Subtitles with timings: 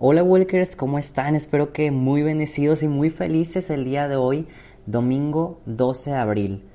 [0.00, 1.36] Hola Walkers, ¿cómo están?
[1.36, 4.48] Espero que muy bendecidos y muy felices el día de hoy,
[4.86, 6.68] domingo 12 de abril,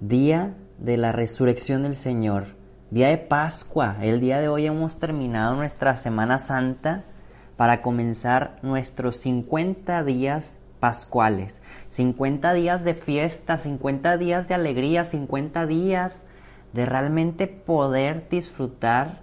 [0.00, 2.56] día de la resurrección del Señor,
[2.90, 3.96] día de Pascua.
[4.02, 7.06] El día de hoy hemos terminado nuestra Semana Santa
[7.56, 15.64] para comenzar nuestros 50 días pascuales, 50 días de fiesta, 50 días de alegría, 50
[15.64, 16.22] días
[16.74, 19.22] de realmente poder disfrutar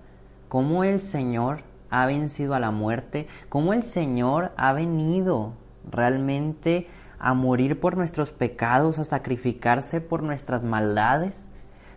[0.49, 5.53] cómo el Señor ha vencido a la muerte, cómo el Señor ha venido
[5.89, 11.47] realmente a morir por nuestros pecados, a sacrificarse por nuestras maldades,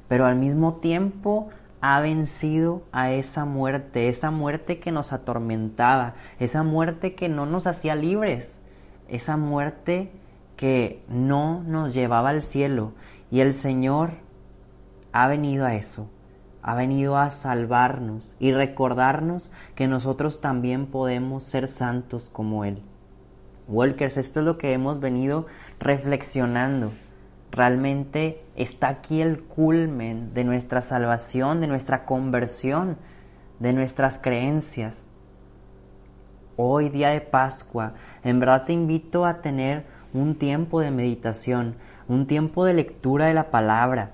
[0.06, 1.48] pero al mismo tiempo
[1.80, 7.66] ha vencido a esa muerte, esa muerte que nos atormentaba, esa muerte que no nos
[7.66, 8.56] hacía libres,
[9.08, 10.12] esa muerte
[10.56, 12.92] que no nos llevaba al cielo.
[13.32, 14.12] Y el Señor
[15.10, 16.08] ha venido a eso,
[16.62, 22.82] ha venido a salvarnos y recordarnos que nosotros también podemos ser santos como Él.
[23.68, 25.46] Walkers, esto es lo que hemos venido
[25.78, 26.92] reflexionando.
[27.50, 32.96] Realmente está aquí el culmen de nuestra salvación, de nuestra conversión,
[33.58, 35.06] de nuestras creencias.
[36.56, 37.94] Hoy, día de Pascua,
[38.24, 41.76] en verdad te invito a tener un tiempo de meditación,
[42.08, 44.12] un tiempo de lectura de la palabra,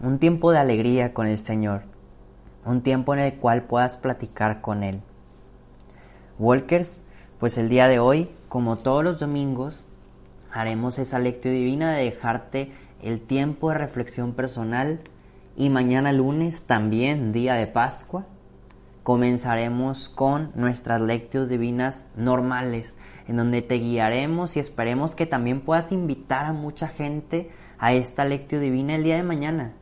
[0.00, 1.82] un tiempo de alegría con el Señor,
[2.64, 5.00] un tiempo en el cual puedas platicar con Él.
[6.38, 7.00] Walkers,
[7.40, 9.84] pues el día de hoy, como todos los domingos,
[10.52, 15.00] haremos esa lectura divina de dejarte el tiempo de reflexión personal
[15.56, 18.24] y mañana lunes, también día de Pascua,
[19.02, 22.94] comenzaremos con nuestras lecturas divinas normales,
[23.26, 28.24] en donde te guiaremos y esperemos que también puedas invitar a mucha gente a esta
[28.24, 29.72] lectura divina el día de mañana.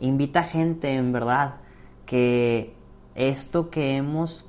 [0.00, 1.56] Invita gente, en verdad,
[2.06, 2.74] que
[3.14, 4.48] esto que hemos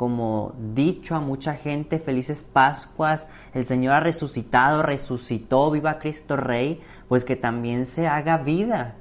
[0.00, 6.80] como dicho a mucha gente, felices Pascuas, el Señor ha resucitado, resucitó, viva Cristo Rey,
[7.06, 8.94] pues que también se haga vida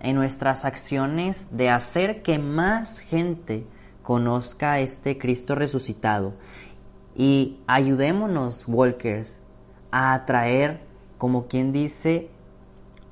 [0.00, 3.66] en nuestras acciones de hacer que más gente
[4.02, 6.34] conozca a este Cristo resucitado.
[7.16, 9.38] Y ayudémonos, Walkers,
[9.90, 10.82] a atraer,
[11.16, 12.28] como quien dice,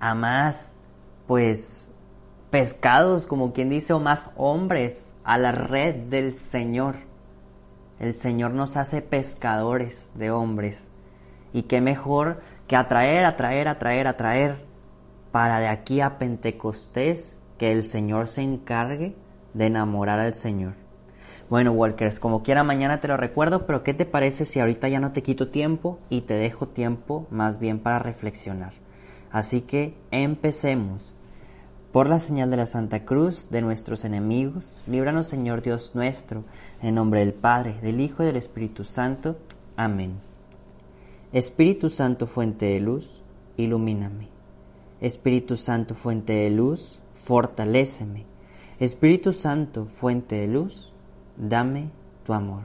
[0.01, 0.77] a más,
[1.27, 1.92] pues,
[2.53, 6.97] pescados, como quien dice, o más hombres a la red del Señor.
[7.99, 10.87] El Señor nos hace pescadores de hombres.
[11.55, 14.65] Y qué mejor que atraer, atraer, atraer, atraer,
[15.33, 19.17] para de aquí a Pentecostés que el Señor se encargue
[19.55, 20.75] de enamorar al Señor.
[21.49, 25.01] Bueno, Walkers, como quiera mañana te lo recuerdo, pero ¿qué te parece si ahorita ya
[25.01, 28.75] no te quito tiempo y te dejo tiempo más bien para reflexionar?
[29.31, 31.17] Así que empecemos.
[31.93, 36.43] Por la señal de la Santa Cruz de nuestros enemigos, líbranos Señor Dios nuestro,
[36.81, 39.37] en nombre del Padre, del Hijo y del Espíritu Santo.
[39.77, 40.15] Amén.
[41.35, 43.21] Espíritu Santo, fuente de luz,
[43.59, 44.29] ilumíname.
[45.03, 48.25] Espíritu Santo, fuente de luz, fortaléceme.
[48.81, 50.91] Espíritu Santo, fuente de luz,
[51.37, 51.91] dame
[52.25, 52.63] tu amor.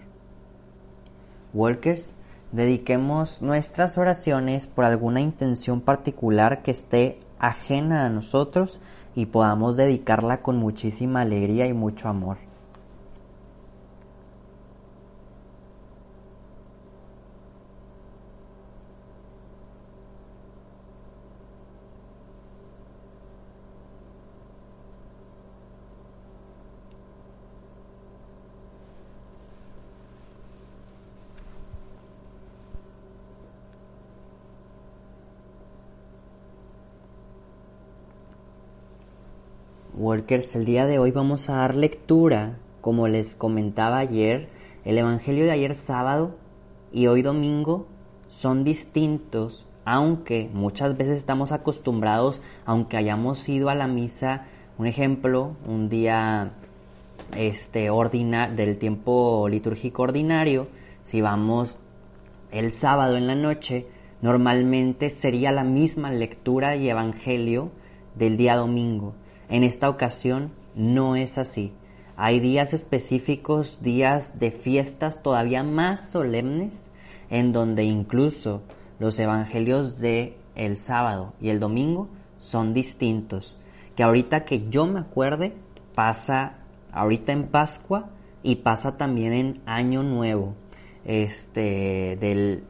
[1.54, 2.16] Walkers,
[2.54, 8.80] dediquemos nuestras oraciones por alguna intención particular que esté ajena a nosotros
[9.18, 12.38] y podamos dedicarla con muchísima alegría y mucho amor.
[39.98, 44.48] Workers, el día de hoy vamos a dar lectura, como les comentaba ayer,
[44.86, 46.36] el Evangelio de ayer sábado
[46.94, 47.88] y hoy domingo
[48.28, 54.46] son distintos, aunque muchas veces estamos acostumbrados, aunque hayamos ido a la misa,
[54.78, 56.52] un ejemplo, un día
[57.36, 57.90] este
[58.56, 60.68] del tiempo litúrgico ordinario,
[61.06, 61.80] si vamos
[62.52, 63.88] el sábado en la noche,
[64.22, 67.72] normalmente sería la misma lectura y evangelio
[68.14, 69.16] del día domingo.
[69.50, 71.74] En esta ocasión no es así.
[72.16, 76.92] Hay días específicos, días de fiestas todavía más solemnes,
[77.30, 78.64] en donde incluso
[79.00, 82.10] los evangelios de el sábado y el domingo
[82.40, 83.60] son distintos.
[83.96, 85.54] Que ahorita que yo me acuerde,
[85.96, 86.58] pasa
[86.92, 88.10] ahorita en Pascua
[88.44, 90.56] y pasa también en Año Nuevo.
[91.06, 92.64] Este, del,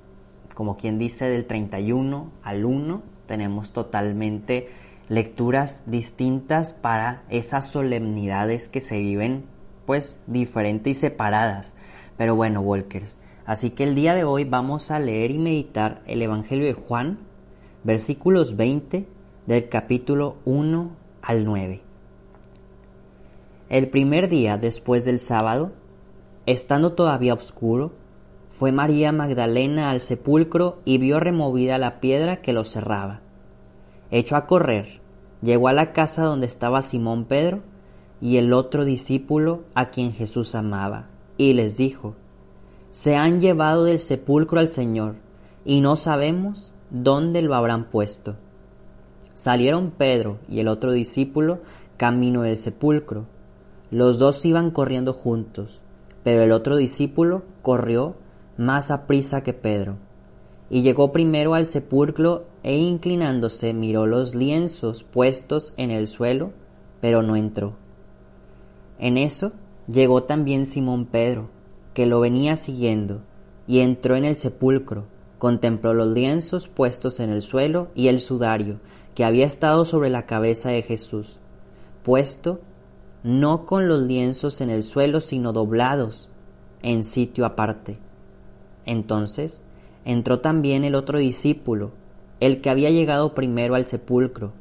[0.54, 4.70] como quien dice, del 31 al 1, tenemos totalmente
[5.09, 9.45] lecturas distintas para esas solemnidades que se viven
[9.86, 11.75] pues diferentes y separadas.
[12.18, 16.21] Pero bueno, Walkers, así que el día de hoy vamos a leer y meditar el
[16.21, 17.19] Evangelio de Juan,
[17.83, 19.07] versículos 20
[19.45, 21.81] del capítulo 1 al 9.
[23.69, 25.71] El primer día después del sábado,
[26.45, 27.94] estando todavía oscuro,
[28.51, 33.21] fue María Magdalena al sepulcro y vio removida la piedra que lo cerraba.
[34.12, 35.01] Echó a correr,
[35.42, 37.62] llegó a la casa donde estaba Simón Pedro
[38.21, 41.07] y el otro discípulo a quien Jesús amaba,
[41.38, 42.15] y les dijo,
[42.92, 45.15] Se han llevado del sepulcro al Señor,
[45.65, 48.36] y no sabemos dónde lo habrán puesto.
[49.36, 51.59] Salieron Pedro y el otro discípulo
[51.98, 53.25] camino del sepulcro.
[53.92, 55.81] Los dos iban corriendo juntos,
[56.24, 58.15] pero el otro discípulo corrió
[58.57, 59.98] más aprisa que Pedro.
[60.69, 66.52] Y llegó primero al sepulcro e inclinándose miró los lienzos puestos en el suelo,
[67.00, 67.75] pero no entró.
[69.00, 69.54] En eso
[69.88, 71.50] llegó también Simón Pedro,
[71.94, 73.22] que lo venía siguiendo,
[73.68, 75.06] y entró en el sepulcro,
[75.38, 78.80] contempló los lienzos puestos en el suelo y el sudario
[79.16, 81.40] que había estado sobre la cabeza de Jesús,
[82.04, 82.60] puesto
[83.24, 86.30] no con los lienzos en el suelo, sino doblados
[86.81, 88.00] en sitio aparte.
[88.86, 89.62] Entonces
[90.07, 91.92] entró también el otro discípulo,
[92.39, 94.54] el que había llegado primero al sepulcro,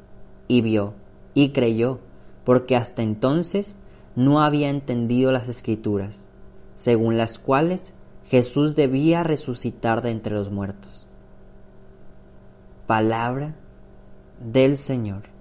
[0.49, 0.93] y vio,
[1.33, 1.99] y creyó,
[2.43, 3.73] porque hasta entonces
[4.13, 6.27] no había entendido las escrituras,
[6.75, 7.93] según las cuales
[8.25, 11.07] Jesús debía resucitar de entre los muertos.
[12.85, 13.55] Palabra
[14.41, 15.36] del Señor.